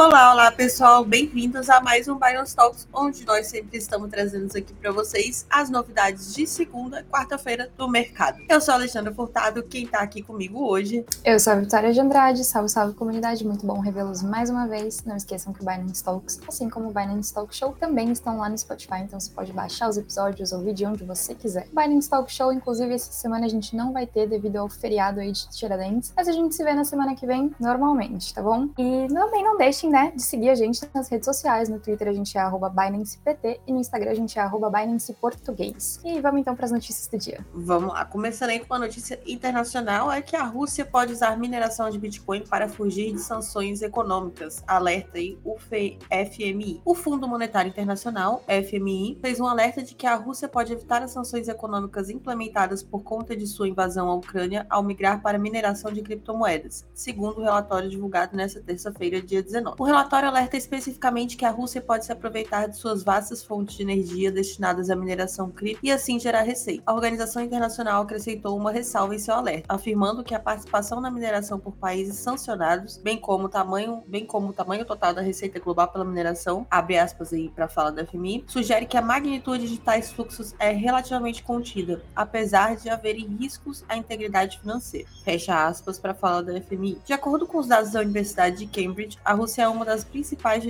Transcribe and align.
Olá, 0.00 0.32
olá 0.32 0.50
pessoal, 0.50 1.04
bem-vindos 1.04 1.68
a 1.68 1.78
mais 1.78 2.08
um 2.08 2.14
Binance 2.18 2.56
Talks, 2.56 2.88
onde 2.90 3.22
nós 3.26 3.48
sempre 3.48 3.76
estamos 3.76 4.08
trazendo 4.08 4.50
aqui 4.56 4.72
para 4.72 4.90
vocês 4.90 5.44
as 5.50 5.68
novidades 5.68 6.34
de 6.34 6.46
segunda, 6.46 7.04
quarta-feira 7.12 7.70
do 7.76 7.86
mercado. 7.86 8.38
Eu 8.48 8.62
sou 8.62 8.72
a 8.72 8.78
Alexandra 8.78 9.12
Furtado, 9.12 9.62
quem 9.62 9.84
está 9.84 9.98
aqui 9.98 10.22
comigo 10.22 10.66
hoje. 10.66 11.04
Eu 11.22 11.38
sou 11.38 11.52
a 11.52 11.56
Vitória 11.56 11.92
de 11.92 12.00
Andrade, 12.00 12.42
salve, 12.44 12.70
salve 12.70 12.94
comunidade, 12.94 13.46
muito 13.46 13.66
bom 13.66 13.78
revê-los 13.78 14.22
mais 14.22 14.48
uma 14.48 14.66
vez. 14.66 15.04
Não 15.04 15.16
esqueçam 15.16 15.52
que 15.52 15.60
o 15.60 15.66
Binance 15.66 16.02
Talks, 16.02 16.40
assim 16.48 16.70
como 16.70 16.88
o 16.88 16.94
Binance 16.94 17.34
Talk 17.34 17.54
Show, 17.54 17.76
também 17.78 18.10
estão 18.10 18.38
lá 18.38 18.48
no 18.48 18.56
Spotify, 18.56 19.00
então 19.02 19.20
você 19.20 19.30
pode 19.30 19.52
baixar 19.52 19.86
os 19.86 19.98
episódios, 19.98 20.50
ouvir 20.52 20.72
de 20.72 20.86
onde 20.86 21.04
você 21.04 21.34
quiser. 21.34 21.68
O 21.70 21.78
Binance 21.78 22.08
Talk 22.08 22.32
Show, 22.32 22.50
inclusive, 22.54 22.94
essa 22.94 23.12
semana 23.12 23.44
a 23.44 23.50
gente 23.50 23.76
não 23.76 23.92
vai 23.92 24.06
ter 24.06 24.26
devido 24.26 24.56
ao 24.56 24.68
feriado 24.70 25.20
aí 25.20 25.30
de 25.30 25.46
Tiradentes, 25.50 26.10
mas 26.16 26.26
a 26.26 26.32
gente 26.32 26.54
se 26.54 26.64
vê 26.64 26.72
na 26.72 26.86
semana 26.86 27.14
que 27.14 27.26
vem 27.26 27.54
normalmente, 27.60 28.32
tá 28.32 28.42
bom? 28.42 28.66
E 28.78 29.06
também 29.12 29.44
não 29.44 29.58
deixem 29.58 29.89
né, 29.90 30.12
de 30.14 30.22
seguir 30.22 30.50
a 30.50 30.54
gente 30.54 30.80
nas 30.94 31.08
redes 31.08 31.26
sociais. 31.26 31.68
No 31.68 31.78
Twitter 31.78 32.08
a 32.08 32.12
gente 32.12 32.38
é 32.38 32.42
BinancePT 32.50 33.60
e 33.66 33.72
no 33.72 33.80
Instagram 33.80 34.12
a 34.12 34.14
gente 34.14 34.38
é 34.38 34.48
BinancePortuguês. 34.48 36.00
E 36.04 36.20
vamos 36.20 36.40
então 36.40 36.54
para 36.54 36.66
as 36.66 36.72
notícias 36.72 37.08
do 37.08 37.18
dia. 37.18 37.44
Vamos 37.52 37.92
lá, 37.92 38.04
começando 38.04 38.50
aí 38.50 38.60
com 38.60 38.72
uma 38.72 38.78
notícia 38.78 39.20
internacional, 39.26 40.10
é 40.10 40.22
que 40.22 40.36
a 40.36 40.44
Rússia 40.44 40.84
pode 40.84 41.12
usar 41.12 41.36
mineração 41.36 41.90
de 41.90 41.98
Bitcoin 41.98 42.46
para 42.46 42.68
fugir 42.68 43.12
de 43.12 43.20
sanções 43.20 43.82
econômicas. 43.82 44.62
Alerta 44.66 45.18
aí 45.18 45.38
o 45.44 45.56
FMI. 45.58 46.80
O 46.84 46.94
Fundo 46.94 47.26
Monetário 47.26 47.68
Internacional, 47.68 48.42
FMI, 48.46 49.18
fez 49.20 49.40
um 49.40 49.46
alerta 49.46 49.82
de 49.82 49.94
que 49.94 50.06
a 50.06 50.14
Rússia 50.14 50.48
pode 50.48 50.72
evitar 50.72 51.02
as 51.02 51.10
sanções 51.10 51.48
econômicas 51.48 52.10
implementadas 52.10 52.82
por 52.82 53.02
conta 53.02 53.36
de 53.36 53.46
sua 53.46 53.68
invasão 53.68 54.08
à 54.08 54.14
Ucrânia 54.14 54.66
ao 54.68 54.82
migrar 54.82 55.20
para 55.20 55.38
mineração 55.38 55.92
de 55.92 56.02
criptomoedas, 56.02 56.86
segundo 56.94 57.38
o 57.38 57.42
relatório 57.42 57.88
divulgado 57.88 58.36
nesta 58.36 58.60
terça-feira, 58.60 59.20
dia 59.20 59.42
19. 59.42 59.69
O 59.78 59.84
relatório 59.84 60.28
alerta 60.28 60.56
especificamente 60.56 61.36
que 61.36 61.44
a 61.44 61.50
Rússia 61.50 61.80
pode 61.80 62.04
se 62.04 62.12
aproveitar 62.12 62.66
de 62.66 62.76
suas 62.76 63.02
vastas 63.02 63.42
fontes 63.42 63.76
de 63.76 63.82
energia 63.82 64.30
destinadas 64.30 64.90
à 64.90 64.96
mineração 64.96 65.50
cripto 65.50 65.80
e 65.82 65.90
assim 65.90 66.18
gerar 66.18 66.42
receita. 66.42 66.82
A 66.86 66.92
organização 66.92 67.42
internacional 67.42 68.02
acrescentou 68.02 68.56
uma 68.56 68.72
ressalva 68.72 69.14
em 69.14 69.18
seu 69.18 69.34
alerta, 69.34 69.66
afirmando 69.68 70.24
que 70.24 70.34
a 70.34 70.40
participação 70.40 71.00
na 71.00 71.10
mineração 71.10 71.58
por 71.58 71.72
países 71.72 72.16
sancionados, 72.16 72.96
bem 72.96 73.18
como 73.18 73.44
o 73.44 73.48
tamanho, 73.48 74.02
bem 74.06 74.26
como 74.26 74.48
o 74.48 74.52
tamanho 74.52 74.84
total 74.84 75.14
da 75.14 75.20
receita 75.20 75.58
global 75.58 75.88
pela 75.88 76.04
mineração, 76.04 76.66
abre 76.70 76.98
aspas 76.98 77.32
aí 77.32 77.48
para 77.48 77.66
a 77.66 77.68
fala 77.68 77.92
da 77.92 78.06
FMI, 78.06 78.44
sugere 78.46 78.86
que 78.86 78.96
a 78.96 79.02
magnitude 79.02 79.68
de 79.68 79.78
tais 79.78 80.10
fluxos 80.10 80.54
é 80.58 80.70
relativamente 80.70 81.42
contida, 81.42 82.02
apesar 82.14 82.76
de 82.76 82.88
haverem 82.88 83.26
riscos 83.26 83.84
à 83.88 83.96
integridade 83.96 84.58
financeira. 84.58 85.08
Fecha 85.24 85.66
aspas 85.66 85.98
para 85.98 86.12
a 86.12 86.14
fala 86.14 86.42
da 86.42 86.60
FMI. 86.60 87.00
De 87.04 87.12
acordo 87.12 87.46
com 87.46 87.58
os 87.58 87.66
dados 87.66 87.92
da 87.92 88.00
Universidade 88.00 88.58
de 88.58 88.66
Cambridge, 88.66 89.18
a 89.24 89.32
Rússia 89.32 89.59
é 89.60 89.68
uma 89.68 89.84
das 89.84 90.04
principais 90.04 90.64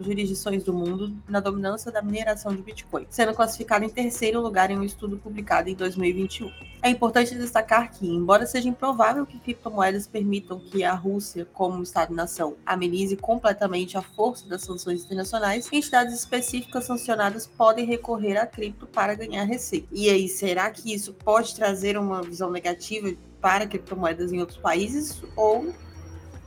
jurisdições 0.00 0.64
do 0.64 0.72
mundo 0.72 1.16
na 1.28 1.40
dominância 1.40 1.90
da 1.90 2.02
mineração 2.02 2.54
de 2.54 2.62
Bitcoin, 2.62 3.06
sendo 3.08 3.34
classificada 3.34 3.84
em 3.84 3.88
terceiro 3.88 4.40
lugar 4.40 4.70
em 4.70 4.78
um 4.78 4.84
estudo 4.84 5.16
publicado 5.16 5.68
em 5.68 5.74
2021. 5.74 6.50
É 6.82 6.90
importante 6.90 7.36
destacar 7.36 7.92
que, 7.92 8.08
embora 8.08 8.44
seja 8.44 8.68
improvável 8.68 9.24
que 9.24 9.38
criptomoedas 9.38 10.06
permitam 10.06 10.58
que 10.58 10.82
a 10.82 10.94
Rússia, 10.94 11.46
como 11.52 11.82
Estado-nação, 11.82 12.56
amenize 12.66 13.16
completamente 13.16 13.96
a 13.96 14.02
força 14.02 14.48
das 14.48 14.62
sanções 14.62 15.04
internacionais, 15.04 15.68
entidades 15.72 16.12
específicas 16.12 16.84
sancionadas 16.84 17.46
podem 17.46 17.86
recorrer 17.86 18.36
a 18.36 18.46
cripto 18.46 18.86
para 18.86 19.14
ganhar 19.14 19.44
receita. 19.44 19.86
E 19.92 20.10
aí, 20.10 20.28
será 20.28 20.68
que 20.70 20.92
isso 20.92 21.14
pode 21.14 21.54
trazer 21.54 21.96
uma 21.96 22.20
visão 22.20 22.50
negativa 22.50 23.14
para 23.40 23.66
criptomoedas 23.66 24.32
em 24.32 24.40
outros 24.40 24.58
países? 24.58 25.22
Ou 25.36 25.72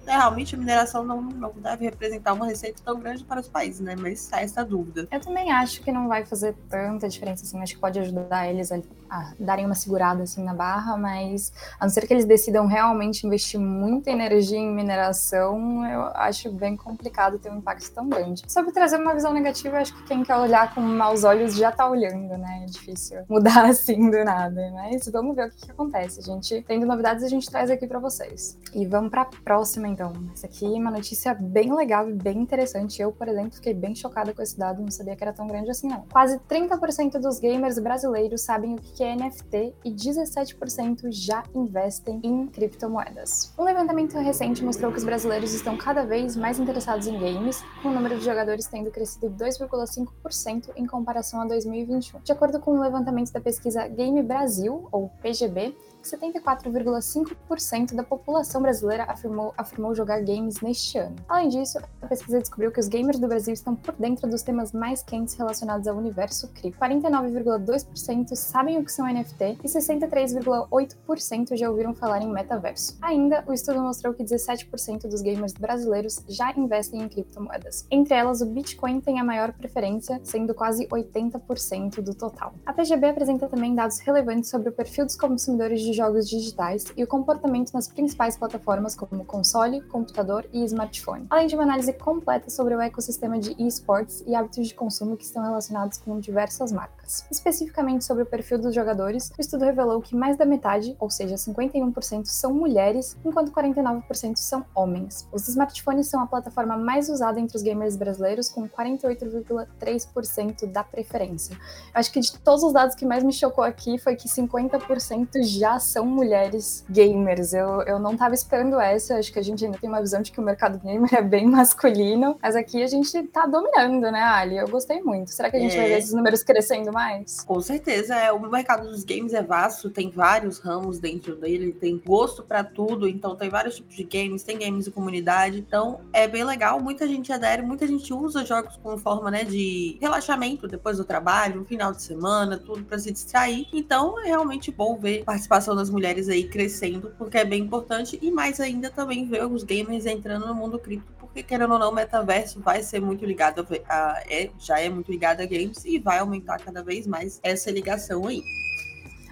é, 0.07 0.11
realmente 0.11 0.55
a 0.55 0.57
mineração 0.57 1.03
não, 1.03 1.21
não 1.21 1.51
deve 1.55 1.85
representar 1.85 2.33
uma 2.33 2.45
receita 2.45 2.81
tão 2.83 2.99
grande 2.99 3.23
para 3.23 3.39
os 3.39 3.47
países, 3.47 3.79
né? 3.79 3.95
Mas 3.97 4.21
está 4.21 4.41
essa 4.41 4.63
dúvida. 4.63 5.07
Eu 5.11 5.19
também 5.19 5.51
acho 5.51 5.81
que 5.81 5.91
não 5.91 6.07
vai 6.07 6.25
fazer 6.25 6.55
tanta 6.69 7.07
diferença 7.07 7.43
assim. 7.43 7.61
Acho 7.61 7.75
que 7.75 7.79
pode 7.79 7.99
ajudar 7.99 8.47
eles 8.47 8.71
a, 8.71 8.79
a 9.09 9.33
darem 9.39 9.65
uma 9.65 9.75
segurada 9.75 10.23
assim 10.23 10.43
na 10.43 10.53
barra, 10.53 10.97
mas 10.97 11.51
a 11.79 11.85
não 11.85 11.89
ser 11.89 12.05
que 12.07 12.13
eles 12.13 12.25
decidam 12.25 12.67
realmente 12.67 13.25
investir 13.25 13.59
muita 13.59 14.11
energia 14.11 14.57
em 14.57 14.73
mineração, 14.73 15.85
eu 15.85 16.01
acho 16.15 16.51
bem 16.51 16.75
complicado 16.75 17.39
ter 17.39 17.49
um 17.49 17.57
impacto 17.57 17.91
tão 17.91 18.07
grande. 18.07 18.43
Sobre 18.47 18.71
trazer 18.71 18.97
uma 18.97 19.13
visão 19.13 19.33
negativa, 19.33 19.77
acho 19.77 19.95
que 19.95 20.03
quem 20.03 20.23
quer 20.23 20.35
olhar 20.35 20.73
com 20.73 20.81
maus 20.81 21.23
olhos 21.23 21.55
já 21.55 21.69
está 21.69 21.89
olhando, 21.89 22.37
né? 22.37 22.63
É 22.63 22.65
difícil 22.65 23.23
mudar 23.29 23.65
assim 23.69 24.09
do 24.09 24.23
nada. 24.23 24.71
Mas 24.73 25.07
vamos 25.09 25.35
ver 25.35 25.47
o 25.47 25.51
que, 25.51 25.65
que 25.65 25.71
acontece. 25.71 26.19
A 26.19 26.23
gente, 26.23 26.63
tendo 26.67 26.85
novidades, 26.85 27.23
a 27.23 27.27
gente 27.27 27.49
traz 27.49 27.69
aqui 27.69 27.87
para 27.87 27.99
vocês. 27.99 28.57
E 28.73 28.85
vamos 28.85 29.09
para 29.09 29.21
a 29.23 29.25
próxima 29.25 29.87
então. 29.95 30.11
Essa 30.33 30.45
aqui 30.45 30.65
é 30.65 30.77
uma 30.77 30.91
notícia 30.91 31.33
bem 31.33 31.73
legal 31.73 32.09
e 32.09 32.13
bem 32.13 32.37
interessante. 32.37 33.01
Eu, 33.01 33.11
por 33.11 33.27
exemplo, 33.27 33.53
fiquei 33.53 33.73
bem 33.73 33.95
chocada 33.95 34.33
com 34.33 34.41
esse 34.41 34.57
dado, 34.57 34.81
não 34.81 34.91
sabia 34.91 35.15
que 35.15 35.23
era 35.23 35.31
tão 35.31 35.47
grande 35.47 35.71
assim, 35.71 35.87
não. 35.87 36.05
Quase 36.11 36.37
30% 36.39 37.17
dos 37.19 37.39
gamers 37.39 37.79
brasileiros 37.79 38.41
sabem 38.41 38.75
o 38.75 38.77
que 38.77 39.03
é 39.03 39.15
NFT 39.15 39.73
e 39.85 39.91
17% 39.91 41.09
já 41.11 41.43
investem 41.55 42.19
em 42.23 42.45
criptomoedas. 42.47 43.53
Um 43.57 43.63
levantamento 43.63 44.17
recente 44.17 44.63
mostrou 44.63 44.91
que 44.91 44.97
os 44.97 45.05
brasileiros 45.05 45.53
estão 45.53 45.77
cada 45.77 46.05
vez 46.05 46.35
mais 46.35 46.59
interessados 46.59 47.07
em 47.07 47.17
games, 47.17 47.63
com 47.81 47.89
o 47.89 47.93
número 47.93 48.17
de 48.19 48.25
jogadores 48.25 48.67
tendo 48.67 48.91
crescido 48.91 49.29
2,5% 49.29 50.71
em 50.75 50.85
comparação 50.85 51.41
a 51.41 51.45
2021. 51.45 52.19
De 52.19 52.31
acordo 52.33 52.59
com 52.59 52.71
o 52.71 52.75
um 52.75 52.81
levantamento 52.81 53.31
da 53.31 53.39
pesquisa 53.39 53.87
Game 53.87 54.21
Brasil, 54.21 54.87
ou 54.91 55.09
PGB, 55.21 55.73
74,5% 56.05 57.95
da 57.95 58.03
população 58.03 58.61
brasileira 58.61 59.03
afirmou, 59.05 59.53
afirmou 59.57 59.84
jogar 59.93 60.21
games 60.21 60.61
neste 60.61 60.97
ano. 60.97 61.15
Além 61.27 61.49
disso, 61.49 61.77
a 62.01 62.07
pesquisa 62.07 62.39
descobriu 62.39 62.71
que 62.71 62.79
os 62.79 62.87
gamers 62.87 63.19
do 63.19 63.27
Brasil 63.27 63.53
estão 63.53 63.75
por 63.75 63.93
dentro 63.95 64.29
dos 64.29 64.41
temas 64.41 64.71
mais 64.71 65.03
quentes 65.03 65.35
relacionados 65.35 65.87
ao 65.87 65.97
universo 65.97 66.47
cripto. 66.49 66.79
49,2% 66.79 68.35
sabem 68.35 68.77
o 68.77 68.85
que 68.85 68.91
são 68.91 69.05
NFT 69.05 69.59
e 69.63 69.67
63,8% 69.67 71.55
já 71.55 71.69
ouviram 71.69 71.93
falar 71.93 72.21
em 72.21 72.31
metaverso. 72.31 72.97
Ainda, 73.01 73.43
o 73.47 73.53
estudo 73.53 73.81
mostrou 73.81 74.13
que 74.13 74.23
17% 74.23 75.07
dos 75.07 75.21
gamers 75.21 75.53
brasileiros 75.53 76.23
já 76.27 76.51
investem 76.57 77.01
em 77.01 77.09
criptomoedas. 77.09 77.85
Entre 77.91 78.13
elas, 78.13 78.41
o 78.41 78.45
Bitcoin 78.45 79.01
tem 79.01 79.19
a 79.19 79.23
maior 79.23 79.51
preferência, 79.53 80.19
sendo 80.23 80.53
quase 80.53 80.87
80% 80.87 82.01
do 82.01 82.13
total. 82.13 82.53
A 82.65 82.73
PGB 82.73 83.07
apresenta 83.07 83.47
também 83.47 83.75
dados 83.75 83.99
relevantes 83.99 84.49
sobre 84.49 84.69
o 84.69 84.71
perfil 84.71 85.05
dos 85.05 85.15
consumidores 85.15 85.81
de 85.81 85.93
jogos 85.93 86.29
digitais 86.29 86.85
e 86.95 87.03
o 87.03 87.07
comportamento 87.07 87.73
nas 87.73 87.87
principais 87.87 88.37
plataformas 88.37 88.95
como 88.95 89.25
console, 89.25 89.74
computador 89.81 90.47
e 90.53 90.63
smartphone, 90.63 91.25
além 91.29 91.47
de 91.47 91.55
uma 91.55 91.63
análise 91.63 91.93
completa 91.93 92.49
sobre 92.49 92.75
o 92.75 92.81
ecossistema 92.81 93.39
de 93.39 93.55
esports 93.61 94.23
e 94.25 94.35
hábitos 94.35 94.67
de 94.67 94.73
consumo 94.73 95.17
que 95.17 95.23
estão 95.23 95.43
relacionados 95.43 95.97
com 95.97 96.19
diversas 96.19 96.71
marcas. 96.71 96.94
Especificamente 97.29 98.03
sobre 98.03 98.23
o 98.23 98.25
perfil 98.25 98.57
dos 98.57 98.73
jogadores, 98.73 99.31
o 99.37 99.41
estudo 99.41 99.65
revelou 99.65 100.01
que 100.01 100.15
mais 100.15 100.37
da 100.37 100.45
metade, 100.45 100.95
ou 100.99 101.09
seja, 101.09 101.35
51%, 101.35 102.25
são 102.25 102.53
mulheres, 102.53 103.17
enquanto 103.23 103.51
49% 103.51 104.37
são 104.37 104.65
homens. 104.73 105.27
Os 105.31 105.47
smartphones 105.47 106.07
são 106.07 106.21
a 106.21 106.27
plataforma 106.27 106.77
mais 106.77 107.09
usada 107.09 107.39
entre 107.39 107.55
os 107.57 107.63
gamers 107.63 107.95
brasileiros, 107.95 108.49
com 108.49 108.67
48,3% 108.67 110.65
da 110.71 110.83
preferência. 110.83 111.53
Eu 111.53 111.59
acho 111.93 112.11
que 112.11 112.19
de 112.19 112.37
todos 112.39 112.63
os 112.63 112.73
dados 112.73 112.95
que 112.95 113.05
mais 113.05 113.23
me 113.23 113.31
chocou 113.33 113.63
aqui 113.63 113.97
foi 113.97 114.15
que 114.15 114.27
50% 114.27 115.43
já 115.43 115.79
são 115.79 116.05
mulheres 116.05 116.85
gamers. 116.89 117.53
Eu, 117.53 117.81
eu 117.83 117.99
não 117.99 118.17
tava 118.17 118.33
esperando 118.33 118.79
essa, 118.79 119.17
acho 119.17 119.31
que 119.31 119.39
a 119.39 119.43
gente 119.43 119.63
ainda 119.65 119.77
tem 119.77 119.89
uma 119.89 120.01
visão 120.01 120.21
de 120.21 120.31
que 120.31 120.39
o 120.39 120.43
mercado 120.43 120.79
gamer 120.79 121.13
é 121.13 121.21
bem 121.21 121.45
masculino, 121.47 122.37
mas 122.41 122.55
aqui 122.55 122.81
a 122.81 122.87
gente 122.87 123.23
tá 123.27 123.45
dominando, 123.45 124.11
né, 124.11 124.21
Ali? 124.21 124.57
Eu 124.57 124.67
gostei 124.67 125.01
muito. 125.01 125.31
Será 125.31 125.49
que 125.49 125.57
a 125.57 125.59
gente 125.59 125.75
é. 125.75 125.79
vai 125.79 125.87
ver 125.89 125.99
esses 125.99 126.13
números 126.13 126.43
crescendo 126.43 126.91
mais? 126.95 127.41
Com 127.41 127.59
certeza, 127.59 128.15
é, 128.15 128.31
o 128.31 128.39
mercado 128.39 128.87
dos 128.89 129.03
games 129.03 129.33
é 129.33 129.43
vasto, 129.43 129.89
tem 129.89 130.09
vários 130.09 130.59
ramos 130.59 130.97
dentro 130.97 131.35
dele, 131.35 131.73
tem 131.73 131.97
gosto 131.97 132.41
para 132.41 132.63
tudo, 132.63 133.05
então 133.05 133.35
tem 133.35 133.49
vários 133.49 133.75
tipos 133.75 133.97
de 133.97 134.03
games, 134.05 134.43
tem 134.43 134.57
games 134.57 134.85
de 134.85 134.91
comunidade, 134.91 135.59
então 135.59 135.99
é 136.13 136.25
bem 136.25 136.45
legal, 136.45 136.79
muita 136.79 137.05
gente 137.05 137.33
adere, 137.33 137.61
muita 137.61 137.85
gente 137.85 138.13
usa 138.13 138.45
jogos 138.45 138.77
como 138.81 138.97
forma, 138.97 139.29
né, 139.29 139.43
de 139.43 139.97
relaxamento 139.99 140.69
depois 140.69 140.97
do 140.97 141.03
trabalho, 141.03 141.57
no 141.59 141.65
final 141.65 141.91
de 141.91 142.01
semana, 142.01 142.57
tudo 142.57 142.85
para 142.85 142.97
se 142.97 143.11
distrair, 143.11 143.67
então 143.73 144.17
é 144.21 144.27
realmente 144.27 144.71
bom 144.71 144.97
ver 144.97 145.25
participação 145.25 145.75
das 145.75 145.89
mulheres 145.89 146.29
aí 146.29 146.47
crescendo, 146.47 147.13
porque 147.17 147.37
é 147.37 147.43
bem 147.43 147.63
importante, 147.63 148.17
e 148.21 148.31
mais 148.31 148.61
ainda 148.61 148.89
também 148.89 149.27
ver 149.27 149.45
os 149.45 149.63
gamers 149.63 150.05
entrando 150.05 150.47
no 150.47 150.55
mundo 150.55 150.79
cripto, 150.79 151.11
porque 151.35 151.43
querendo 151.43 151.73
ou 151.73 151.79
não, 151.79 151.89
o 151.89 151.93
metaverso 151.93 152.61
vai 152.61 152.81
ser 152.81 153.01
muito 153.01 153.25
ligado 153.25 153.67
a, 153.89 154.13
a 154.13 154.23
é, 154.29 154.49
já 154.57 154.79
é 154.79 154.87
muito 154.87 155.11
ligado 155.11 155.41
a 155.41 155.45
games 155.45 155.83
e 155.83 155.99
vai 155.99 156.19
aumentar 156.19 156.57
cada 156.59 156.81
vez 156.81 157.05
mais 157.05 157.41
essa 157.43 157.69
ligação 157.69 158.25
aí. 158.25 158.41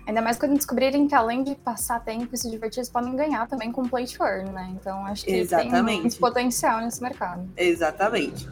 Ainda 0.05 0.21
mais 0.21 0.37
quando 0.37 0.53
descobrirem 0.53 1.07
que 1.07 1.15
além 1.15 1.45
de 1.45 1.55
passar 1.55 2.03
tempo 2.03 2.27
e 2.33 2.37
se 2.37 2.51
divertir, 2.51 2.79
eles 2.79 2.89
podem 2.89 3.15
ganhar 3.15 3.47
também 3.47 3.71
com 3.71 3.87
play 3.87 4.05
to 4.05 4.21
earn, 4.21 4.51
né? 4.51 4.75
Então 4.77 5.05
acho 5.05 5.23
que 5.23 5.31
Exatamente. 5.31 5.85
tem 5.85 6.01
muito 6.01 6.17
potencial 6.17 6.81
nesse 6.81 7.01
mercado. 7.01 7.49
Exatamente. 7.55 8.49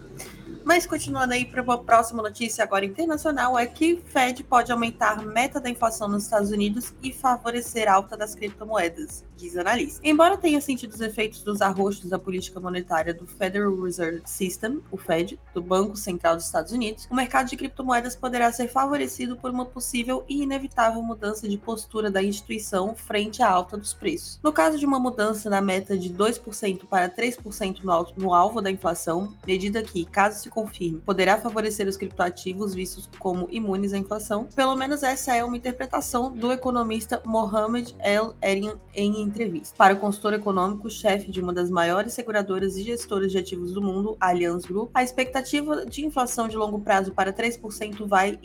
Mas 0.64 0.86
continuando 0.86 1.34
aí 1.34 1.46
para 1.46 1.62
a 1.62 1.78
próxima 1.78 2.22
notícia 2.22 2.64
agora 2.64 2.86
internacional 2.86 3.58
é 3.58 3.66
que 3.66 3.94
o 3.94 4.02
Fed 4.02 4.44
pode 4.44 4.72
aumentar 4.72 5.20
a 5.20 5.22
meta 5.22 5.60
da 5.60 5.70
inflação 5.70 6.08
nos 6.08 6.24
Estados 6.24 6.52
Unidos 6.52 6.94
e 7.02 7.12
favorecer 7.12 7.90
a 7.90 7.94
alta 7.94 8.16
das 8.16 8.36
criptomoedas. 8.36 9.24
diz 9.36 9.58
analista. 9.58 10.00
Embora 10.04 10.38
tenha 10.38 10.62
sentido 10.62 10.94
os 10.94 11.02
efeitos 11.02 11.42
dos 11.42 11.62
arrostos 11.62 12.10
da 12.10 12.20
política 12.20 12.60
monetária 12.60 13.14
do 13.14 13.26
Federal 13.26 13.76
Reserve 13.82 14.22
System, 14.26 14.82
o 14.92 14.98
Fed, 14.98 15.40
do 15.54 15.62
Banco 15.62 15.98
Central 15.98 16.36
dos 16.36 16.46
Estados 16.46 16.72
Unidos, 16.72 17.08
o 17.10 17.16
mercado 17.16 17.50
de 17.50 17.58
criptomoedas 17.58 18.16
poderá 18.16 18.52
ser 18.52 18.68
favorecido 18.68 19.36
por 19.36 19.50
uma 19.50 19.66
possível 19.66 20.24
e 20.30 20.44
inevitável 20.44 21.02
mudança 21.02 21.50
de 21.50 21.58
postura 21.58 22.12
da 22.12 22.22
instituição 22.22 22.94
frente 22.96 23.42
à 23.42 23.50
alta 23.50 23.76
dos 23.76 23.94
preços. 23.94 24.40
No 24.44 24.54
caso 24.54 24.78
de 24.78 24.86
uma 24.86 25.00
mudança 25.00 25.50
na 25.50 25.62
meta 25.62 25.98
de 25.98 26.10
2% 26.10 26.86
para 26.86 27.10
3% 27.10 27.80
no, 27.84 28.08
no 28.16 28.34
alvo 28.34 28.62
da 28.62 28.70
inflação, 28.70 29.34
medida 29.46 29.82
que, 29.82 30.06
caso 30.06 30.40
se 30.40 30.51
confirme, 30.52 31.00
poderá 31.00 31.38
favorecer 31.38 31.88
os 31.88 31.98
criptoativos 31.98 32.76
vistos 32.76 33.10
como 33.18 33.48
imunes 33.50 33.94
à 33.94 33.98
inflação, 33.98 34.48
pelo 34.54 34.76
menos 34.76 35.02
essa 35.02 35.36
é 35.36 35.44
uma 35.44 35.58
interpretação 35.58 36.32
do 36.32 36.52
economista 36.52 37.22
Mohamed 37.26 37.96
El 38.00 38.36
Erin 38.42 38.74
em 38.94 39.22
entrevista. 39.22 39.76
Para 39.78 39.94
o 39.94 40.00
consultor 40.00 40.34
econômico, 40.34 40.90
chefe 40.90 41.32
de 41.32 41.42
uma 41.42 41.54
das 41.54 41.70
maiores 41.70 42.14
seguradoras 42.14 42.76
e 42.76 42.84
gestoras 42.84 43.32
de 43.32 43.38
ativos 43.38 43.72
do 43.74 43.82
mundo, 43.82 44.18
Allianz 44.20 44.66
Group, 44.66 44.92
a 44.94 45.02
expectativa 45.04 45.86
de 45.86 46.06
inflação 46.06 46.48
de 46.48 46.58
longo 46.58 46.80
prazo 46.80 47.14
para 47.14 47.32
3% 47.32 48.06
vai 48.06 48.38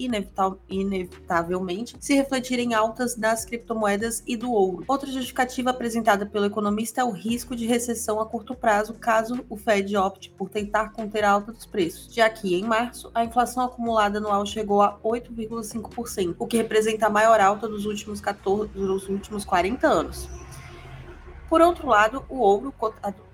inevitavelmente 0.69 1.97
se 1.99 2.15
refletir 2.15 2.59
em 2.61 2.73
altas 2.73 3.17
das 3.17 3.45
criptomoedas 3.45 4.23
e 4.27 4.37
do 4.37 4.53
ouro. 4.53 4.85
Outra 4.87 5.11
justificativa 5.11 5.71
apresentada 5.71 6.25
pelo 6.25 6.47
economista 6.47 7.01
é 7.01 7.05
o 7.05 7.11
risco 7.11 7.57
de 7.57 7.67
recessão 7.67 8.21
a 8.21 8.27
curto 8.27 8.55
prazo 8.55 8.95
caso 8.95 9.45
o 9.49 9.57
Fed 9.57 9.97
opte 9.97 10.31
por 10.31 10.49
tentar 10.49 10.93
conter 10.93 11.25
a 11.25 11.31
alta 11.31 11.53
dos 11.53 11.67
preços, 11.67 11.96
já 12.11 12.29
que 12.31 12.55
em 12.55 12.65
março 12.65 13.11
a 13.15 13.25
inflação 13.25 13.65
acumulada 13.65 14.19
anual 14.19 14.45
chegou 14.47 14.83
a 14.83 14.99
8,5%, 14.99 16.37
o 16.39 16.47
que 16.47 16.57
representa 16.57 17.07
a 17.07 17.11
maior 17.11 17.41
alta 17.41 17.69
dos 17.69 17.87
últimos 17.87 18.21
14 18.21 18.69
dos 18.73 19.09
últimos 19.09 19.45
40 19.45 19.87
anos. 19.87 20.29
Por 21.49 21.61
outro 21.61 21.89
lado, 21.89 22.25
o 22.29 22.39
ouro, 22.39 22.73
cotado 22.73 23.26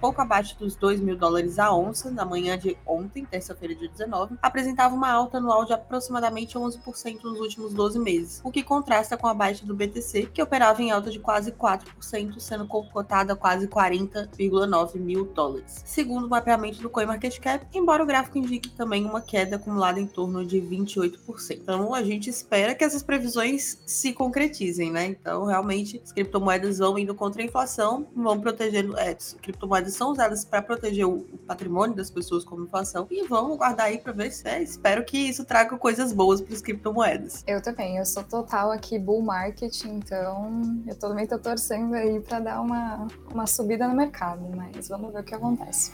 pouco 0.00 0.20
abaixo 0.20 0.58
dos 0.58 0.76
2 0.76 1.00
mil 1.00 1.16
dólares 1.16 1.58
a 1.58 1.74
onça 1.74 2.10
na 2.10 2.24
manhã 2.24 2.56
de 2.58 2.76
ontem, 2.86 3.24
terça-feira, 3.24 3.74
dia 3.74 3.88
19, 3.88 4.36
apresentava 4.40 4.94
uma 4.94 5.10
alta 5.10 5.38
anual 5.38 5.64
de 5.64 5.72
aproximadamente 5.72 6.56
11% 6.56 7.22
nos 7.22 7.40
últimos 7.40 7.74
12 7.74 7.98
meses, 7.98 8.40
o 8.44 8.50
que 8.50 8.62
contrasta 8.62 9.16
com 9.16 9.26
a 9.26 9.34
baixa 9.34 9.66
do 9.66 9.74
BTC, 9.74 10.30
que 10.32 10.42
operava 10.42 10.82
em 10.82 10.90
alta 10.90 11.10
de 11.10 11.18
quase 11.18 11.52
4%, 11.52 12.38
sendo 12.38 12.66
cotado 12.66 13.32
a 13.32 13.36
quase 13.36 13.68
40,9 13.68 14.96
mil 14.96 15.24
dólares. 15.26 15.82
Segundo 15.84 16.26
o 16.26 16.30
mapeamento 16.30 16.80
do 16.80 16.90
CoinMarketCap, 16.90 17.66
embora 17.74 18.02
o 18.02 18.06
gráfico 18.06 18.38
indique 18.38 18.70
também 18.70 19.04
uma 19.04 19.20
queda 19.20 19.56
acumulada 19.56 20.00
em 20.00 20.06
torno 20.06 20.44
de 20.44 20.60
28%. 20.60 21.58
Então, 21.60 21.94
a 21.94 22.02
gente 22.02 22.30
espera 22.30 22.74
que 22.74 22.84
essas 22.84 23.02
previsões 23.02 23.82
se 23.86 24.12
concretizem, 24.12 24.90
né? 24.90 25.06
Então, 25.06 25.44
realmente, 25.44 26.00
as 26.02 26.12
criptomoedas 26.12 26.78
vão 26.78 26.98
indo 26.98 27.14
contra 27.14 27.42
a 27.42 27.44
inflação 27.44 27.58
inflação 27.58 28.06
vão 28.14 28.40
proteger, 28.40 28.88
é, 28.96 29.16
criptomoedas 29.48 29.94
são 29.94 30.10
usadas 30.10 30.44
para 30.44 30.60
proteger 30.60 31.06
o, 31.06 31.20
patrimônio 31.46 31.96
das 31.96 32.10
pessoas 32.10 32.44
como 32.44 32.64
inflação 32.64 33.06
e 33.10 33.26
vamos 33.26 33.56
guardar 33.56 33.86
aí 33.86 33.98
para 33.98 34.12
ver 34.12 34.30
se 34.30 34.46
é, 34.46 34.62
espero 34.62 35.02
que 35.04 35.16
isso 35.16 35.44
traga 35.44 35.76
coisas 35.78 36.12
boas 36.12 36.40
para 36.40 36.54
as 36.54 36.60
criptomoedas. 36.60 37.42
Eu 37.46 37.62
também, 37.62 37.96
eu 37.96 38.04
sou 38.04 38.22
total 38.22 38.70
aqui 38.70 38.98
bull 38.98 39.22
market, 39.22 39.84
então 39.84 40.82
eu 40.86 40.94
também 40.96 41.26
tô 41.26 41.38
torcendo 41.38 41.94
aí 41.94 42.20
para 42.20 42.40
dar 42.40 42.60
uma, 42.60 43.08
uma 43.32 43.46
subida 43.46 43.88
no 43.88 43.94
mercado, 43.94 44.44
mas 44.54 44.88
vamos 44.88 45.12
ver 45.12 45.20
o 45.20 45.24
que 45.24 45.34
acontece. 45.34 45.92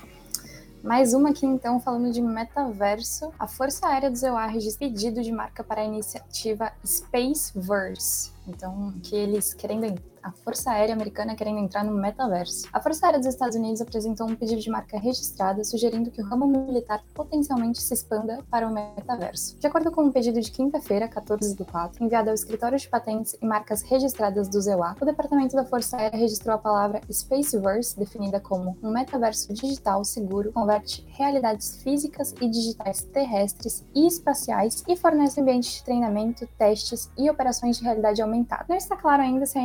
Mais 0.83 1.15
uma 1.15 1.31
aqui, 1.31 1.47
então, 1.47 1.81
falando 1.81 2.13
de 2.13 2.21
metaverso. 2.21 3.33
A 3.39 3.47
Força 3.47 3.87
Aérea 3.87 4.11
do 4.11 4.17
Zewa 4.19 4.45
registra 4.45 4.87
pedido 4.87 5.23
de 5.23 5.33
marca 5.33 5.65
para 5.65 5.81
a 5.81 5.85
iniciativa 5.85 6.71
Spaceverse. 6.85 8.33
Então, 8.47 8.93
que 9.03 9.17
eles 9.17 9.55
querendo 9.55 9.87
a 10.25 10.33
Força 10.33 10.71
Aérea 10.71 10.95
Americana 10.95 11.37
querendo 11.37 11.59
entrar 11.59 11.85
no 11.85 11.93
metaverso. 11.93 12.67
A 12.73 12.81
Força 12.81 13.05
Aérea 13.05 13.21
dos 13.21 13.29
Estados 13.29 13.55
Unidos 13.55 13.83
apresentou 13.83 14.27
um 14.27 14.35
pedido 14.35 14.61
de 14.61 14.71
marca 14.71 14.99
registrada 14.99 15.63
sugerindo 15.63 16.11
que 16.11 16.23
o 16.23 16.25
ramo 16.25 16.47
militar 16.47 17.05
potencialmente 17.13 17.83
se 17.83 17.93
expanda 17.93 18.43
para 18.51 18.67
o 18.67 18.73
metaverso. 18.73 19.59
De 19.59 19.67
acordo 19.67 19.93
com 19.93 20.05
um 20.05 20.11
pedido 20.11 20.41
de 20.41 20.51
quinta-feira, 20.51 21.07
14 21.07 21.55
do 21.55 21.65
4, 21.67 22.03
enviado 22.03 22.31
ao 22.31 22.35
Escritório 22.35 22.79
de 22.79 22.89
Patentes 22.89 23.37
e 23.41 23.45
Marcas 23.45 23.83
Registradas 23.83 24.49
do 24.49 24.61
ZEUA, 24.63 24.97
o 24.99 25.05
Departamento 25.05 25.55
da 25.55 25.65
Força 25.65 25.99
Aérea 25.99 26.19
registrou 26.19 26.55
a 26.55 26.59
palavra 26.59 27.03
Spaceverse, 27.13 27.99
definida 27.99 28.41
como 28.41 28.79
um 28.83 28.91
metaverso 28.91 29.53
digital 29.53 30.03
seguro, 30.05 30.53
converte 30.53 31.07
realidades 31.09 31.83
físicas 31.83 32.35
e 32.41 32.49
digitais 32.49 33.03
terrestres 33.03 33.85
e 33.95 34.07
espaciais 34.07 34.83
e 34.89 34.97
fornece 34.97 35.41
ambiente 35.41 35.71
de 35.71 35.85
treinamento, 35.85 36.49
testes 36.59 37.11
e 37.19 37.29
operações 37.29 37.77
de 37.77 37.85
realidade 37.85 38.23
aumentada. 38.23 38.65
Não 38.67 38.77
está 38.77 38.97
claro 38.97 39.23
ainda 39.23 39.45
se 39.45 39.59
a 39.59 39.63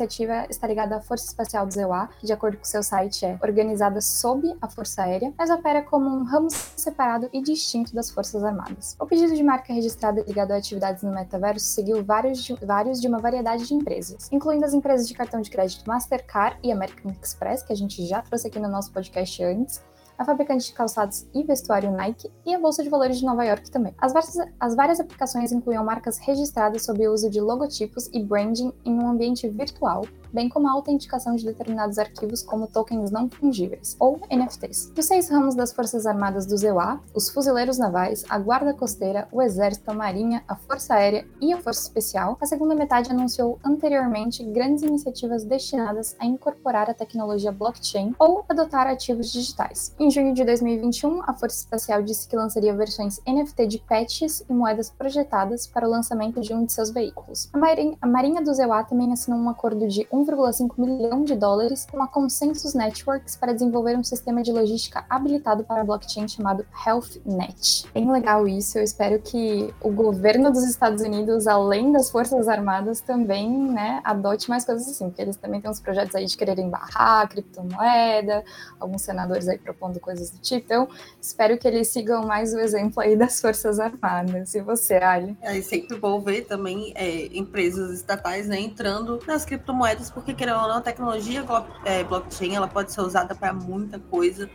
iniciativa 0.00 0.46
está 0.48 0.66
ligada 0.66 0.96
à 0.96 1.00
Força 1.00 1.26
Espacial 1.26 1.66
do 1.66 1.72
ZEUA, 1.72 2.08
que, 2.18 2.26
de 2.26 2.32
acordo 2.32 2.56
com 2.56 2.64
seu 2.64 2.82
site, 2.82 3.24
é 3.24 3.38
organizada 3.42 4.00
sob 4.00 4.54
a 4.60 4.68
Força 4.68 5.02
Aérea, 5.02 5.32
mas 5.36 5.50
opera 5.50 5.82
como 5.82 6.08
um 6.08 6.24
ramo 6.24 6.48
separado 6.50 7.28
e 7.32 7.42
distinto 7.42 7.94
das 7.94 8.10
Forças 8.10 8.42
Armadas. 8.42 8.96
O 8.98 9.06
pedido 9.06 9.34
de 9.34 9.42
marca 9.42 9.72
registrada 9.72 10.22
ligado 10.26 10.52
a 10.52 10.56
atividades 10.56 11.02
no 11.02 11.12
metaverso 11.12 11.66
seguiu 11.66 12.02
vários 12.02 12.42
de, 12.42 12.54
vários 12.54 13.00
de 13.00 13.08
uma 13.08 13.18
variedade 13.18 13.66
de 13.66 13.74
empresas, 13.74 14.28
incluindo 14.32 14.64
as 14.64 14.72
empresas 14.72 15.06
de 15.06 15.14
cartão 15.14 15.40
de 15.40 15.50
crédito 15.50 15.86
Mastercard 15.86 16.58
e 16.62 16.72
American 16.72 17.12
Express, 17.22 17.62
que 17.62 17.72
a 17.72 17.76
gente 17.76 18.06
já 18.06 18.22
trouxe 18.22 18.48
aqui 18.48 18.58
no 18.58 18.68
nosso 18.68 18.90
podcast 18.92 19.42
antes, 19.44 19.82
a 20.20 20.24
fabricante 20.24 20.66
de 20.66 20.74
calçados 20.74 21.26
e 21.34 21.42
vestuário 21.42 21.90
Nike 21.90 22.30
e 22.44 22.54
a 22.54 22.60
Bolsa 22.60 22.82
de 22.82 22.90
Valores 22.90 23.18
de 23.18 23.24
Nova 23.24 23.42
York 23.42 23.70
também. 23.70 23.94
As 23.96 24.12
várias, 24.12 24.36
as 24.60 24.76
várias 24.76 25.00
aplicações 25.00 25.50
incluíam 25.50 25.82
marcas 25.82 26.18
registradas 26.18 26.84
sob 26.84 27.08
o 27.08 27.14
uso 27.14 27.30
de 27.30 27.40
logotipos 27.40 28.10
e 28.12 28.22
branding 28.22 28.70
em 28.84 28.92
um 28.92 29.08
ambiente 29.08 29.48
virtual, 29.48 30.04
bem 30.30 30.50
como 30.50 30.68
a 30.68 30.72
autenticação 30.72 31.34
de 31.34 31.44
determinados 31.46 31.98
arquivos 31.98 32.42
como 32.42 32.66
tokens 32.66 33.10
não 33.10 33.30
fungíveis, 33.30 33.96
ou 33.98 34.20
NFTs. 34.30 34.90
Dos 34.90 35.06
seis 35.06 35.30
ramos 35.30 35.54
das 35.54 35.72
Forças 35.72 36.04
Armadas 36.04 36.44
do 36.44 36.54
ZEUA, 36.54 37.00
os 37.14 37.30
fuzileiros 37.30 37.78
navais, 37.78 38.22
a 38.28 38.38
Guarda 38.38 38.74
Costeira, 38.74 39.26
o 39.32 39.40
Exército, 39.40 39.90
a 39.90 39.94
Marinha, 39.94 40.44
a 40.46 40.54
Força 40.54 40.96
Aérea 40.96 41.26
e 41.40 41.50
a 41.50 41.56
Força 41.56 41.80
Especial, 41.80 42.36
a 42.38 42.44
segunda 42.44 42.74
metade 42.74 43.10
anunciou 43.10 43.58
anteriormente 43.64 44.44
grandes 44.44 44.82
iniciativas 44.82 45.44
destinadas 45.44 46.14
a 46.18 46.26
incorporar 46.26 46.90
a 46.90 46.94
tecnologia 46.94 47.50
blockchain 47.50 48.14
ou 48.18 48.44
adotar 48.50 48.86
ativos 48.86 49.32
digitais. 49.32 49.94
Em 49.98 50.09
junho 50.10 50.32
de 50.32 50.44
2021, 50.44 51.22
a 51.26 51.34
Força 51.34 51.56
Espacial 51.56 52.02
disse 52.02 52.28
que 52.28 52.36
lançaria 52.36 52.74
versões 52.74 53.20
NFT 53.26 53.66
de 53.66 53.78
patches 53.78 54.44
e 54.48 54.52
moedas 54.52 54.90
projetadas 54.90 55.66
para 55.66 55.86
o 55.86 55.90
lançamento 55.90 56.40
de 56.40 56.54
um 56.54 56.64
de 56.64 56.72
seus 56.72 56.90
veículos. 56.90 57.48
A 57.52 57.58
Marinha, 57.58 57.96
a 58.00 58.06
Marinha 58.06 58.42
do 58.42 58.54
ZEUA 58.54 58.84
também 58.84 59.12
assinou 59.12 59.38
um 59.38 59.48
acordo 59.48 59.88
de 59.88 60.06
1 60.10 60.20
1,5 60.24 60.78
milhão 60.78 61.24
de 61.24 61.34
dólares 61.34 61.86
com 61.90 62.02
a 62.02 62.08
Consensus 62.08 62.74
Networks 62.74 63.36
para 63.36 63.52
desenvolver 63.52 63.96
um 63.96 64.04
sistema 64.04 64.42
de 64.42 64.52
logística 64.52 65.04
habilitado 65.08 65.64
para 65.64 65.84
blockchain 65.84 66.28
chamado 66.28 66.64
HealthNet. 66.86 67.86
Bem 67.92 68.10
legal 68.10 68.46
isso, 68.46 68.78
eu 68.78 68.84
espero 68.84 69.20
que 69.20 69.72
o 69.80 69.90
governo 69.90 70.50
dos 70.50 70.64
Estados 70.64 71.02
Unidos, 71.02 71.46
além 71.46 71.92
das 71.92 72.10
Forças 72.10 72.48
Armadas, 72.48 73.00
também 73.00 73.48
né, 73.48 74.00
adote 74.04 74.48
mais 74.48 74.64
coisas 74.64 74.88
assim, 74.88 75.08
porque 75.08 75.22
eles 75.22 75.36
também 75.36 75.60
têm 75.60 75.70
uns 75.70 75.80
projetos 75.80 76.14
aí 76.14 76.26
de 76.26 76.36
quererem 76.36 76.68
barrar 76.68 77.28
criptomoeda, 77.28 78.44
alguns 78.78 79.02
senadores 79.02 79.48
aí 79.48 79.58
propondo 79.58 79.89
coisas 79.98 80.30
do 80.30 80.38
tipo, 80.38 80.64
então 80.64 80.88
espero 81.20 81.58
que 81.58 81.66
eles 81.66 81.88
sigam 81.88 82.26
mais 82.26 82.54
o 82.54 82.58
exemplo 82.60 83.00
aí 83.00 83.16
das 83.16 83.40
Forças 83.40 83.80
Armadas. 83.80 84.54
E 84.54 84.60
você, 84.60 84.94
Ali? 84.94 85.36
É 85.40 85.60
sempre 85.62 85.96
bom 85.96 86.20
ver 86.20 86.42
também 86.42 86.92
é, 86.94 87.26
empresas 87.36 87.90
estatais 87.92 88.46
né, 88.46 88.60
entrando 88.60 89.18
nas 89.26 89.44
criptomoedas 89.44 90.10
porque 90.10 90.34
querendo 90.34 90.60
ou 90.60 90.68
não, 90.68 90.76
a 90.76 90.80
tecnologia 90.80 91.44
é, 91.84 92.04
blockchain 92.04 92.54
ela 92.54 92.68
pode 92.68 92.92
ser 92.92 93.00
usada 93.00 93.34
para 93.34 93.52
muita 93.52 93.98
coisa 93.98 94.48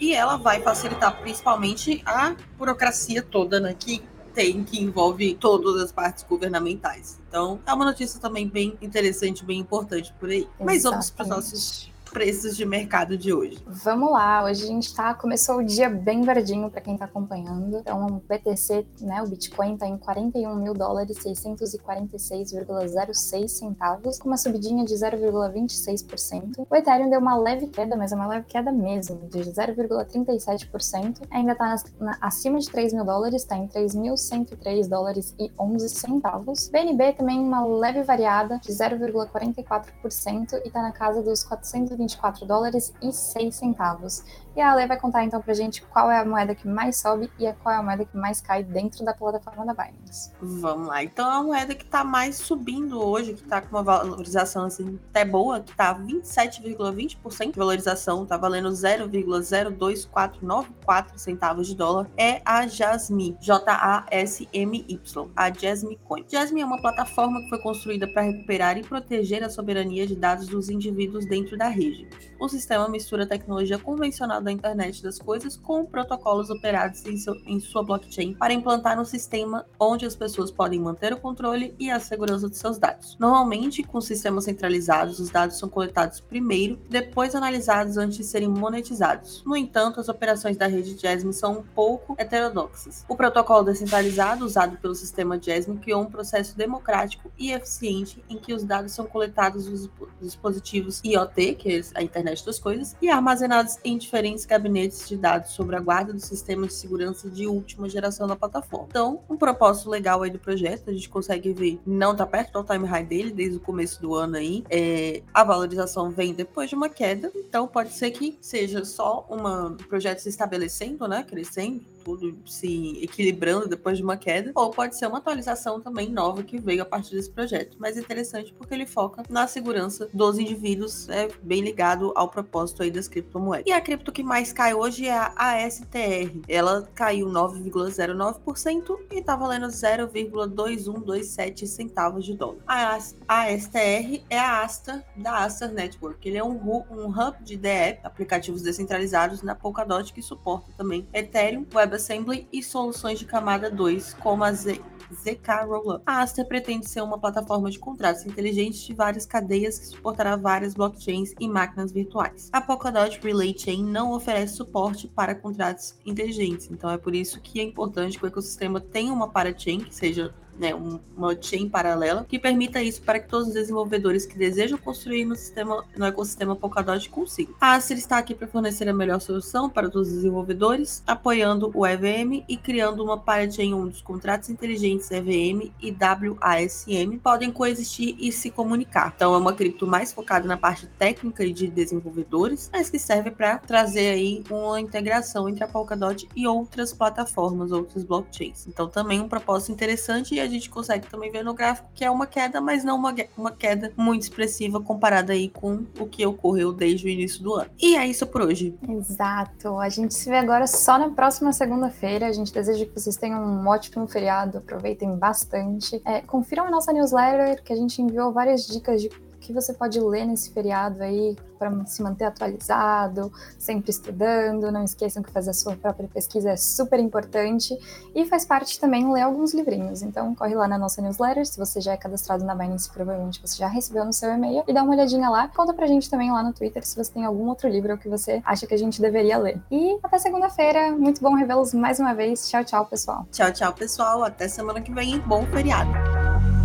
e 0.00 0.14
ela 0.14 0.36
vai 0.36 0.60
facilitar 0.60 1.18
principalmente 1.20 2.02
a 2.04 2.36
burocracia 2.58 3.22
toda, 3.22 3.58
né, 3.58 3.74
que 3.78 4.02
tem, 4.34 4.62
que 4.62 4.82
envolve 4.82 5.34
todas 5.34 5.82
as 5.82 5.90
partes 5.90 6.22
governamentais. 6.22 7.18
Então, 7.26 7.58
é 7.66 7.72
uma 7.72 7.86
notícia 7.86 8.20
também 8.20 8.46
bem 8.46 8.76
interessante, 8.82 9.42
bem 9.42 9.58
importante 9.58 10.12
por 10.20 10.28
aí. 10.28 10.40
Exatamente. 10.40 10.66
Mas 10.66 10.82
vamos 10.82 11.10
para 11.10 11.22
os 11.22 11.28
nossos 11.30 11.90
preços 12.16 12.56
de 12.56 12.64
mercado 12.64 13.18
de 13.18 13.30
hoje? 13.30 13.62
Vamos 13.66 14.10
lá, 14.10 14.42
hoje 14.42 14.64
a 14.64 14.66
gente 14.66 14.94
tá, 14.94 15.12
começou 15.12 15.58
o 15.58 15.62
dia 15.62 15.90
bem 15.90 16.22
verdinho 16.22 16.70
para 16.70 16.80
quem 16.80 16.94
está 16.94 17.04
acompanhando. 17.04 17.80
Então, 17.80 18.06
o 18.06 18.22
BTC, 18.26 18.86
né, 19.02 19.22
o 19.22 19.26
Bitcoin 19.26 19.74
está 19.74 19.86
em 19.86 19.98
41 19.98 20.56
mil 20.56 20.72
dólares 20.72 21.18
646,06 21.18 23.48
centavos, 23.48 24.18
com 24.18 24.30
uma 24.30 24.38
subidinha 24.38 24.82
de 24.82 24.94
0,26%. 24.94 26.66
O 26.70 26.74
Ethereum 26.74 27.10
deu 27.10 27.20
uma 27.20 27.36
leve 27.36 27.66
queda, 27.66 27.94
mas 27.94 28.12
é 28.12 28.16
uma 28.16 28.28
leve 28.28 28.46
queda 28.46 28.72
mesmo, 28.72 29.28
de 29.28 29.40
0,37%. 29.40 31.20
Ainda 31.30 31.52
está 31.52 31.74
acima 32.22 32.58
de 32.58 32.70
3 32.70 32.94
mil 32.94 33.04
dólares, 33.04 33.42
está 33.42 33.58
em 33.58 33.68
3.103 33.68 34.88
dólares 34.88 35.34
e 35.38 35.52
11 35.60 35.86
centavos. 35.90 36.70
BNB 36.70 37.12
também 37.12 37.40
uma 37.40 37.62
leve 37.66 38.02
variada 38.04 38.58
de 38.58 38.72
0,44% 38.72 40.62
e 40.64 40.68
está 40.68 40.80
na 40.80 40.92
casa 40.92 41.22
dos 41.22 41.44
400 41.44 42.05
124 42.06 42.46
dólares 42.46 42.92
e 43.02 43.12
6 43.12 43.54
centavos. 43.54 44.22
E 44.56 44.60
a 44.60 44.72
Ale 44.72 44.86
vai 44.86 44.98
contar 44.98 45.22
então 45.22 45.42
pra 45.42 45.52
gente 45.52 45.82
qual 45.82 46.10
é 46.10 46.18
a 46.18 46.24
moeda 46.24 46.54
que 46.54 46.66
mais 46.66 46.96
sobe 46.96 47.30
e 47.38 47.52
qual 47.62 47.74
é 47.74 47.78
a 47.78 47.82
moeda 47.82 48.06
que 48.06 48.16
mais 48.16 48.40
cai 48.40 48.64
dentro 48.64 49.04
da 49.04 49.12
plataforma 49.12 49.66
da 49.66 49.74
Binance. 49.74 50.32
Vamos 50.40 50.88
lá. 50.88 51.04
Então 51.04 51.30
a 51.30 51.42
moeda 51.42 51.74
que 51.74 51.84
tá 51.84 52.02
mais 52.02 52.36
subindo 52.36 52.98
hoje, 52.98 53.34
que 53.34 53.42
tá 53.42 53.60
com 53.60 53.76
uma 53.76 53.82
valorização 53.82 54.64
assim 54.64 54.98
até 55.10 55.26
boa, 55.26 55.60
que 55.60 55.76
tá 55.76 55.94
27,20% 55.94 57.52
de 57.52 57.58
valorização, 57.58 58.24
tá 58.24 58.38
valendo 58.38 58.70
0,02494 58.70 61.18
centavos 61.18 61.66
de 61.66 61.76
dólar, 61.76 62.08
é 62.16 62.40
a 62.42 62.66
Jasmy, 62.66 63.36
J-A-S-M-Y, 63.38 65.30
a 65.36 65.52
Jasmy 65.52 65.98
Coin. 66.04 66.24
Jasmy 66.26 66.62
é 66.62 66.64
uma 66.64 66.80
plataforma 66.80 67.42
que 67.42 67.50
foi 67.50 67.58
construída 67.58 68.08
para 68.08 68.22
recuperar 68.22 68.78
e 68.78 68.82
proteger 68.82 69.44
a 69.44 69.50
soberania 69.50 70.06
de 70.06 70.16
dados 70.16 70.46
dos 70.46 70.70
indivíduos 70.70 71.26
dentro 71.26 71.58
da 71.58 71.68
rede. 71.68 72.08
O 72.40 72.48
sistema 72.48 72.88
mistura 72.88 73.26
tecnologia 73.26 73.78
convencional 73.78 74.45
da 74.46 74.52
internet 74.52 75.02
das 75.02 75.18
coisas 75.18 75.56
com 75.56 75.84
protocolos 75.84 76.48
operados 76.50 77.04
em, 77.04 77.16
seu, 77.16 77.34
em 77.46 77.60
sua 77.60 77.82
blockchain 77.82 78.34
para 78.34 78.54
implantar 78.54 78.98
um 78.98 79.04
sistema 79.04 79.66
onde 79.78 80.06
as 80.06 80.16
pessoas 80.16 80.50
podem 80.50 80.80
manter 80.80 81.12
o 81.12 81.18
controle 81.18 81.74
e 81.78 81.90
a 81.90 82.00
segurança 82.00 82.48
de 82.48 82.56
seus 82.56 82.78
dados. 82.78 83.16
Normalmente, 83.18 83.82
com 83.82 84.00
sistemas 84.00 84.44
centralizados, 84.44 85.18
os 85.18 85.30
dados 85.30 85.58
são 85.58 85.68
coletados 85.68 86.20
primeiro, 86.20 86.78
depois 86.88 87.34
analisados 87.34 87.96
antes 87.96 88.18
de 88.18 88.24
serem 88.24 88.48
monetizados. 88.48 89.42
No 89.44 89.56
entanto, 89.56 90.00
as 90.00 90.08
operações 90.08 90.56
da 90.56 90.66
rede 90.66 90.96
Jasmine 90.96 91.34
são 91.34 91.58
um 91.58 91.62
pouco 91.62 92.14
heterodoxas. 92.18 93.04
O 93.08 93.16
protocolo 93.16 93.64
descentralizado 93.64 94.44
usado 94.44 94.76
pelo 94.78 94.94
sistema 94.94 95.40
Jasmine 95.40 95.80
criou 95.80 96.02
um 96.02 96.10
processo 96.10 96.56
democrático 96.56 97.30
e 97.38 97.52
eficiente 97.52 98.24
em 98.28 98.38
que 98.38 98.54
os 98.54 98.64
dados 98.64 98.92
são 98.92 99.06
coletados 99.06 99.66
dos 99.66 99.90
dispositivos 100.20 101.00
IoT, 101.04 101.54
que 101.54 101.76
é 101.76 101.80
a 101.94 102.02
internet 102.02 102.44
das 102.44 102.58
coisas, 102.58 102.96
e 103.00 103.08
armazenados 103.08 103.78
em 103.84 103.96
diferentes 103.98 104.35
gabinetes 104.44 105.08
de 105.08 105.16
dados 105.16 105.52
sobre 105.52 105.76
a 105.76 105.80
guarda 105.80 106.12
do 106.12 106.20
sistema 106.20 106.66
de 106.66 106.74
segurança 106.74 107.30
de 107.30 107.46
última 107.46 107.88
geração 107.88 108.26
da 108.26 108.36
plataforma. 108.36 108.88
Então, 108.90 109.20
um 109.28 109.36
propósito 109.36 109.88
legal 109.88 110.22
aí 110.22 110.30
do 110.30 110.38
projeto, 110.38 110.90
a 110.90 110.92
gente 110.92 111.08
consegue 111.08 111.52
ver, 111.52 111.80
não 111.86 112.14
tá 112.14 112.26
perto 112.26 112.60
do 112.60 112.64
time 112.64 112.86
high 112.86 113.04
dele 113.04 113.30
desde 113.30 113.56
o 113.56 113.60
começo 113.60 114.00
do 114.02 114.14
ano 114.14 114.36
aí, 114.36 114.64
é, 114.68 115.22
a 115.32 115.44
valorização 115.44 116.10
vem 116.10 116.34
depois 116.34 116.68
de 116.68 116.74
uma 116.74 116.88
queda, 116.88 117.30
então 117.36 117.66
pode 117.66 117.92
ser 117.92 118.10
que 118.10 118.36
seja 118.40 118.84
só 118.84 119.26
um 119.30 119.76
projeto 119.76 120.18
se 120.18 120.28
estabelecendo, 120.28 121.06
né, 121.06 121.22
crescendo, 121.22 121.80
tudo 122.06 122.38
se 122.46 123.02
equilibrando 123.02 123.68
depois 123.68 123.98
de 123.98 124.04
uma 124.04 124.16
queda, 124.16 124.52
ou 124.54 124.70
pode 124.70 124.96
ser 124.96 125.08
uma 125.08 125.18
atualização 125.18 125.80
também 125.80 126.08
nova 126.08 126.44
que 126.44 126.56
veio 126.56 126.82
a 126.82 126.84
partir 126.84 127.16
desse 127.16 127.28
projeto. 127.28 127.76
Mas 127.80 127.96
é 127.96 128.00
interessante 128.00 128.54
porque 128.56 128.72
ele 128.72 128.86
foca 128.86 129.24
na 129.28 129.48
segurança 129.48 130.08
dos 130.14 130.38
indivíduos, 130.38 131.08
é 131.08 131.26
bem 131.42 131.62
ligado 131.62 132.12
ao 132.14 132.28
propósito 132.28 132.84
aí 132.84 132.92
das 132.92 133.08
criptomoedas. 133.08 133.66
E 133.66 133.72
a 133.72 133.80
cripto 133.80 134.12
que 134.12 134.22
mais 134.22 134.52
cai 134.52 134.72
hoje 134.72 135.08
é 135.08 135.18
a 135.18 135.64
ASTR. 135.64 136.42
Ela 136.46 136.88
caiu 136.94 137.26
9,09% 137.26 138.96
e 139.10 139.18
está 139.18 139.34
valendo 139.34 139.66
0,2127 139.66 141.66
centavos 141.66 142.24
de 142.24 142.34
dólar. 142.34 142.58
A 142.68 143.00
ASTR 143.26 144.22
é 144.30 144.38
a 144.38 144.62
Asta 144.62 145.04
da 145.16 145.44
Aster 145.44 145.72
Network. 145.72 146.28
Ele 146.28 146.38
é 146.38 146.44
um, 146.44 146.84
um 146.88 147.08
hub 147.08 147.42
de 147.42 147.56
DE, 147.56 147.98
aplicativos 148.04 148.62
descentralizados 148.62 149.42
na 149.42 149.56
Polkadot 149.56 150.12
que 150.12 150.22
suporta 150.22 150.70
também 150.76 151.08
Ethereum, 151.12 151.66
Web 151.74 151.95
WebAssembly 151.96 152.46
e 152.52 152.62
soluções 152.62 153.18
de 153.18 153.24
camada 153.24 153.70
2, 153.70 154.14
como 154.14 154.44
a 154.44 154.52
ZK 154.52 155.64
Rollup. 155.66 156.02
A 156.06 156.20
Aster 156.20 156.46
pretende 156.46 156.88
ser 156.88 157.00
uma 157.00 157.18
plataforma 157.18 157.70
de 157.70 157.78
contratos 157.78 158.26
inteligentes 158.26 158.80
de 158.80 158.94
várias 158.94 159.24
cadeias 159.24 159.78
que 159.78 159.86
suportará 159.86 160.36
várias 160.36 160.74
blockchains 160.74 161.32
e 161.40 161.48
máquinas 161.48 161.92
virtuais. 161.92 162.50
A 162.52 162.60
Polkadot 162.60 163.18
Relay 163.22 163.56
Chain 163.58 163.84
não 163.84 164.12
oferece 164.12 164.56
suporte 164.56 165.08
para 165.08 165.34
contratos 165.34 165.96
inteligentes, 166.04 166.70
então 166.70 166.90
é 166.90 166.98
por 166.98 167.14
isso 167.14 167.40
que 167.40 167.60
é 167.60 167.62
importante 167.62 168.18
que 168.18 168.24
o 168.24 168.28
ecossistema 168.28 168.80
tenha 168.80 169.12
uma 169.12 169.28
parachain 169.28 169.80
que 169.80 169.94
seja 169.94 170.34
né, 170.58 170.74
uma 170.74 171.36
chain 171.40 171.68
paralela 171.68 172.24
que 172.28 172.38
permita 172.38 172.82
isso 172.82 173.02
para 173.02 173.18
que 173.20 173.28
todos 173.28 173.48
os 173.48 173.54
desenvolvedores 173.54 174.26
que 174.26 174.36
desejam 174.36 174.78
construir 174.78 175.24
no, 175.24 175.36
sistema, 175.36 175.84
no 175.96 176.04
ecossistema 176.04 176.56
Polkadot 176.56 177.08
consigam. 177.10 177.54
A 177.60 177.74
Acer 177.74 177.96
está 177.96 178.18
aqui 178.18 178.34
para 178.34 178.46
fornecer 178.46 178.88
a 178.88 178.92
melhor 178.92 179.20
solução 179.20 179.68
para 179.68 179.90
todos 179.90 180.08
os 180.08 180.14
desenvolvedores, 180.14 181.02
apoiando 181.06 181.70
o 181.74 181.86
EVM 181.86 182.44
e 182.48 182.56
criando 182.56 183.02
uma 183.02 183.18
parachain 183.18 183.74
onde 183.74 183.96
os 183.96 184.02
contratos 184.02 184.48
inteligentes 184.48 185.10
EVM 185.10 185.72
e 185.80 185.90
WASM 185.92 187.18
podem 187.22 187.50
coexistir 187.50 188.16
e 188.18 188.32
se 188.32 188.50
comunicar. 188.50 189.12
Então 189.14 189.34
é 189.34 189.38
uma 189.38 189.52
cripto 189.52 189.86
mais 189.86 190.12
focada 190.12 190.46
na 190.46 190.56
parte 190.56 190.86
técnica 190.86 191.44
e 191.44 191.52
de 191.52 191.68
desenvolvedores, 191.68 192.70
mas 192.72 192.90
que 192.90 192.98
serve 192.98 193.30
para 193.30 193.58
trazer 193.58 194.10
aí 194.10 194.44
uma 194.50 194.80
integração 194.80 195.48
entre 195.48 195.64
a 195.64 195.68
Polkadot 195.68 196.28
e 196.34 196.46
outras 196.46 196.92
plataformas, 196.92 197.72
outras 197.72 198.04
blockchains. 198.04 198.66
Então 198.66 198.88
também 198.88 199.20
um 199.20 199.28
propósito 199.28 199.72
interessante 199.72 200.34
e 200.34 200.40
a 200.46 200.50
gente 200.50 200.70
consegue 200.70 201.06
também 201.08 201.30
ver 201.30 201.44
no 201.44 201.54
gráfico 201.54 201.88
que 201.94 202.04
é 202.04 202.10
uma 202.10 202.26
queda, 202.26 202.60
mas 202.60 202.84
não 202.84 202.96
uma, 202.96 203.14
uma 203.36 203.50
queda 203.50 203.92
muito 203.96 204.22
expressiva 204.22 204.80
comparada 204.80 205.32
aí 205.32 205.48
com 205.48 205.84
o 205.98 206.06
que 206.06 206.24
ocorreu 206.24 206.72
desde 206.72 207.06
o 207.06 207.08
início 207.08 207.42
do 207.42 207.54
ano. 207.54 207.70
E 207.80 207.96
é 207.96 208.06
isso 208.06 208.26
por 208.26 208.42
hoje. 208.42 208.74
Exato. 208.88 209.78
A 209.78 209.88
gente 209.88 210.14
se 210.14 210.28
vê 210.28 210.36
agora 210.36 210.66
só 210.66 210.98
na 210.98 211.10
próxima 211.10 211.52
segunda-feira. 211.52 212.26
A 212.26 212.32
gente 212.32 212.52
deseja 212.52 212.84
que 212.84 212.92
vocês 212.92 213.16
tenham 213.16 213.42
um 213.42 213.66
ótimo 213.66 214.06
feriado, 214.06 214.58
aproveitem 214.58 215.14
bastante. 215.16 216.00
É, 216.04 216.20
confiram 216.20 216.66
a 216.66 216.70
nossa 216.70 216.92
newsletter, 216.92 217.62
que 217.62 217.72
a 217.72 217.76
gente 217.76 218.00
enviou 218.00 218.32
várias 218.32 218.66
dicas 218.66 219.02
de 219.02 219.08
que 219.46 219.52
você 219.52 219.72
pode 219.72 220.00
ler 220.00 220.26
nesse 220.26 220.50
feriado 220.50 221.00
aí 221.02 221.36
para 221.56 221.86
se 221.86 222.02
manter 222.02 222.24
atualizado, 222.24 223.32
sempre 223.58 223.90
estudando. 223.90 224.72
Não 224.72 224.82
esqueçam 224.82 225.22
que 225.22 225.30
fazer 225.30 225.50
a 225.50 225.54
sua 225.54 225.76
própria 225.76 226.08
pesquisa 226.08 226.50
é 226.50 226.56
super 226.56 226.98
importante 226.98 227.78
e 228.14 228.26
faz 228.26 228.44
parte 228.44 228.78
também 228.80 229.10
ler 229.10 229.22
alguns 229.22 229.54
livrinhos. 229.54 230.02
Então, 230.02 230.34
corre 230.34 230.54
lá 230.54 230.66
na 230.66 230.76
nossa 230.76 231.00
newsletter. 231.00 231.46
Se 231.46 231.56
você 231.56 231.80
já 231.80 231.92
é 231.92 231.96
cadastrado 231.96 232.44
na 232.44 232.54
Binance, 232.54 232.90
provavelmente 232.90 233.40
você 233.40 233.56
já 233.56 233.68
recebeu 233.68 234.04
no 234.04 234.12
seu 234.12 234.32
e-mail 234.32 234.64
e 234.66 234.72
dá 234.72 234.82
uma 234.82 234.92
olhadinha 234.92 235.30
lá. 235.30 235.48
Conta 235.48 235.72
pra 235.72 235.86
gente 235.86 236.10
também 236.10 236.30
lá 236.32 236.42
no 236.42 236.52
Twitter 236.52 236.84
se 236.84 236.96
você 236.96 237.12
tem 237.12 237.24
algum 237.24 237.48
outro 237.48 237.68
livro 237.68 237.96
que 237.96 238.08
você 238.08 238.42
acha 238.44 238.66
que 238.66 238.74
a 238.74 238.78
gente 238.78 239.00
deveria 239.00 239.38
ler. 239.38 239.60
E 239.70 239.96
até 240.02 240.18
segunda-feira. 240.18 240.90
Muito 240.90 241.20
bom 241.22 241.34
revê-los 241.34 241.72
mais 241.72 242.00
uma 242.00 242.12
vez. 242.14 242.50
Tchau, 242.50 242.64
tchau, 242.64 242.86
pessoal. 242.86 243.26
Tchau, 243.30 243.52
tchau, 243.52 243.72
pessoal. 243.72 244.24
Até 244.24 244.48
semana 244.48 244.80
que 244.80 244.92
vem. 244.92 245.20
Bom 245.20 245.46
feriado. 245.46 246.55